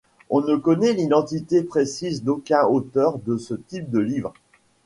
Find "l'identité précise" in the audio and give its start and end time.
0.93-2.23